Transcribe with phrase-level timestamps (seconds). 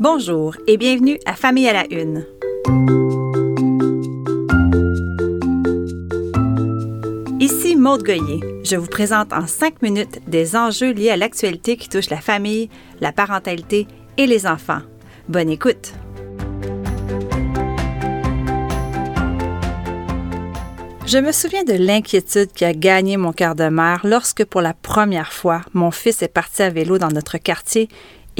[0.00, 2.24] Bonjour et bienvenue à Famille à la Une.
[7.38, 8.40] Ici Maude Goyer.
[8.64, 12.70] Je vous présente en cinq minutes des enjeux liés à l'actualité qui touche la famille,
[13.02, 13.86] la parentalité
[14.16, 14.80] et les enfants.
[15.28, 15.92] Bonne écoute!
[21.06, 24.74] Je me souviens de l'inquiétude qui a gagné mon cœur de mère lorsque, pour la
[24.74, 27.88] première fois, mon fils est parti à vélo dans notre quartier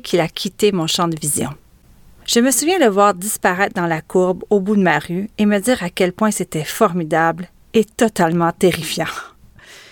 [0.00, 1.50] qu'il a quitté mon champ de vision.
[2.26, 5.46] Je me souviens le voir disparaître dans la courbe au bout de ma rue et
[5.46, 9.04] me dire à quel point c'était formidable et totalement terrifiant.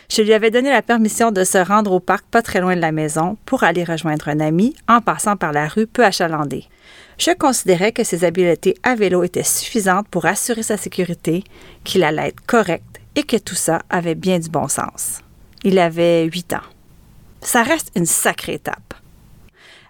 [0.09, 2.81] Je lui avais donné la permission de se rendre au parc pas très loin de
[2.81, 6.67] la maison pour aller rejoindre un ami en passant par la rue peu achalandée.
[7.19, 11.45] Je considérais que ses habiletés à vélo étaient suffisantes pour assurer sa sécurité,
[11.85, 15.21] qu'il allait être correct et que tout ça avait bien du bon sens.
[15.65, 16.69] Il avait huit ans.
[17.41, 18.95] Ça reste une sacrée étape.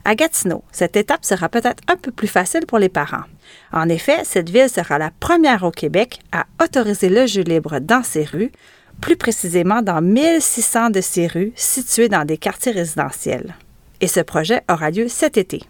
[0.04, 3.24] À Gatineau, cette étape sera peut-être un peu plus facile pour les parents.
[3.72, 8.02] En effet, cette ville sera la première au Québec à autoriser le jeu libre dans
[8.02, 8.50] ses rues,
[9.00, 13.54] plus précisément dans 1600 de ces rues situées dans des quartiers résidentiels.
[14.00, 15.62] Et ce projet aura lieu cet été.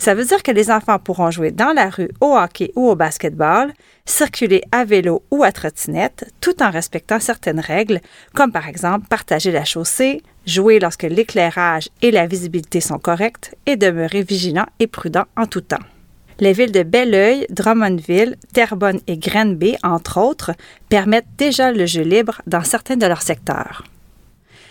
[0.00, 2.96] Ça veut dire que les enfants pourront jouer dans la rue au hockey ou au
[2.96, 3.74] basketball,
[4.06, 8.00] circuler à vélo ou à trottinette, tout en respectant certaines règles,
[8.34, 13.76] comme par exemple partager la chaussée, jouer lorsque l'éclairage et la visibilité sont corrects et
[13.76, 15.84] demeurer vigilant et prudent en tout temps.
[16.38, 20.52] Les villes de Belleuil, Drummondville, Terrebonne et Granby, entre autres,
[20.88, 23.84] permettent déjà le jeu libre dans certains de leurs secteurs.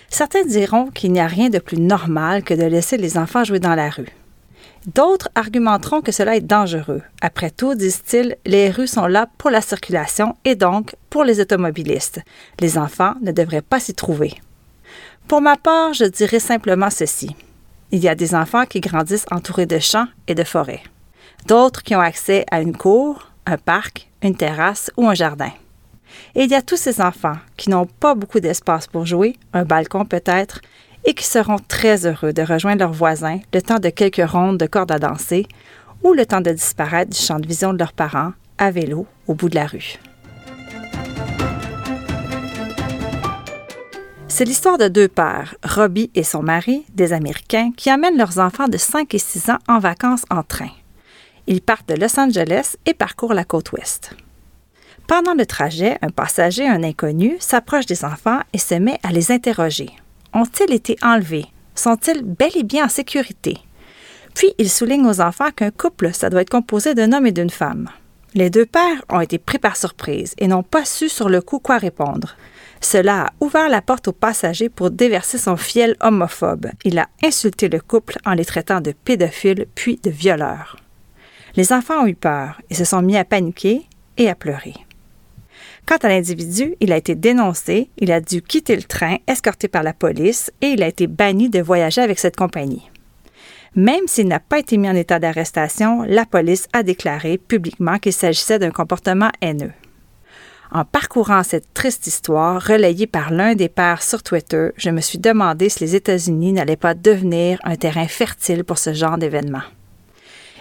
[0.10, 3.60] Certains diront qu'il n'y a rien de plus normal que de laisser les enfants jouer
[3.60, 4.10] dans la rue.
[4.86, 7.02] D'autres argumenteront que cela est dangereux.
[7.22, 12.22] Après tout, disent-ils, les rues sont là pour la circulation et donc pour les automobilistes.
[12.60, 14.34] Les enfants ne devraient pas s'y trouver.
[15.28, 17.36] Pour ma part, je dirais simplement ceci.
[17.92, 20.84] Il y a des enfants qui grandissent entourés de champs et de forêts.
[21.48, 25.52] D'autres qui ont accès à une cour, un parc, une terrasse ou un jardin.
[26.36, 29.66] Et il y a tous ces enfants qui n'ont pas beaucoup d'espace pour jouer, un
[29.66, 30.62] balcon peut-être,
[31.06, 34.66] et qui seront très heureux de rejoindre leurs voisins le temps de quelques rondes de
[34.66, 35.48] cordes à danser
[36.04, 39.34] ou le temps de disparaître du champ de vision de leurs parents à vélo au
[39.34, 40.00] bout de la rue.
[44.28, 48.70] C'est l'histoire de deux pères, Robbie et son mari, des Américains, qui amènent leurs enfants
[48.70, 50.70] de 5 et 6 ans en vacances en train.
[51.48, 54.16] Ils partent de Los Angeles et parcourent la côte ouest.
[55.08, 59.32] Pendant le trajet, un passager, un inconnu, s'approche des enfants et se met à les
[59.32, 59.90] interroger
[60.34, 61.46] ont-ils été enlevés?
[61.76, 63.58] Sont-ils bel et bien en sécurité?
[64.36, 67.50] Puis il souligne aux enfants qu'un couple, ça doit être composé d'un homme et d'une
[67.50, 67.90] femme.
[68.36, 71.60] Les deux pères ont été pris par surprise et n'ont pas su sur le coup
[71.60, 72.36] quoi répondre.
[72.80, 76.68] Cela a ouvert la porte au passager pour déverser son fiel homophobe.
[76.86, 80.78] Il a insulté le couple en les traitant de pédophiles puis de violeurs.
[81.56, 83.82] Les enfants ont eu peur et se sont mis à paniquer
[84.18, 84.76] et à pleurer.
[85.86, 89.84] Quant à l'individu, il a été dénoncé, il a dû quitter le train, escorté par
[89.84, 92.90] la police, et il a été banni de voyager avec cette compagnie.
[93.76, 98.14] Même s'il n'a pas été mis en état d'arrestation, la police a déclaré publiquement qu'il
[98.14, 99.72] s'agissait d'un comportement haineux.
[100.72, 105.18] En parcourant cette triste histoire relayée par l'un des pères sur Twitter, je me suis
[105.18, 109.64] demandé si les États-Unis n'allaient pas devenir un terrain fertile pour ce genre d'événement.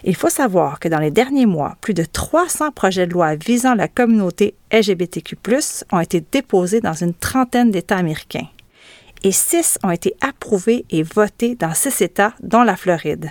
[0.04, 3.74] Il faut savoir que dans les derniers mois, plus de 300 projets de loi visant
[3.74, 5.36] la communauté LGBTQ
[5.92, 8.46] ont été déposés dans une trentaine d'États américains.
[9.24, 13.30] Et six ont été approuvés et votés dans six États, dont la Floride.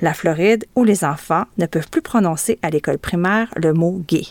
[0.00, 4.24] La Floride, où les enfants ne peuvent plus prononcer à l'école primaire le mot gay.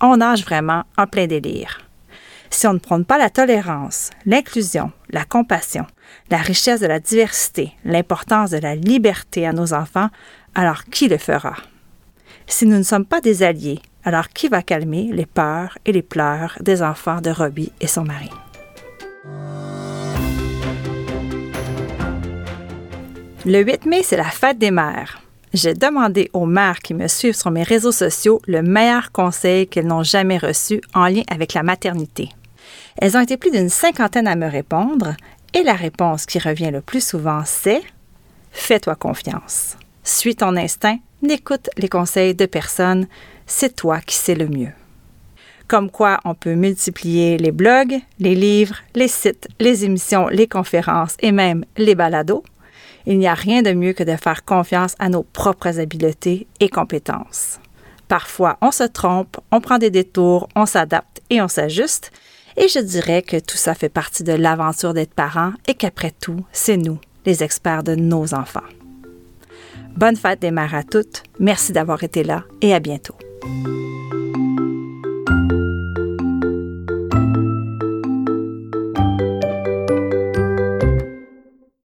[0.00, 1.78] On nage vraiment en plein délire.
[2.50, 5.86] Si on ne prône pas la tolérance, l'inclusion, la compassion,
[6.30, 10.08] la richesse de la diversité, l'importance de la liberté à nos enfants,
[10.54, 11.56] alors qui le fera?
[12.46, 16.02] Si nous ne sommes pas des alliés, alors qui va calmer les peurs et les
[16.02, 18.30] pleurs des enfants de Robbie et son mari?
[23.46, 25.22] Le 8 mai, c'est la fête des mères.
[25.54, 29.86] J'ai demandé aux mères qui me suivent sur mes réseaux sociaux le meilleur conseil qu'elles
[29.86, 32.28] n'ont jamais reçu en lien avec la maternité.
[32.98, 35.14] Elles ont été plus d'une cinquantaine à me répondre
[35.54, 37.82] et la réponse qui revient le plus souvent, c'est
[38.52, 39.76] Fais-toi confiance.
[40.02, 43.06] Suis ton instinct, n'écoute les conseils de personne,
[43.46, 44.72] c'est toi qui sais le mieux.
[45.68, 51.16] Comme quoi, on peut multiplier les blogs, les livres, les sites, les émissions, les conférences
[51.20, 52.42] et même les balados.
[53.06, 56.68] Il n'y a rien de mieux que de faire confiance à nos propres habiletés et
[56.68, 57.60] compétences.
[58.08, 62.10] Parfois, on se trompe, on prend des détours, on s'adapte et on s'ajuste.
[62.56, 66.44] Et je dirais que tout ça fait partie de l'aventure d'être parent et qu'après tout,
[66.50, 68.60] c'est nous, les experts de nos enfants.
[69.96, 71.22] Bonne fête des mères à toutes.
[71.38, 73.14] Merci d'avoir été là et à bientôt.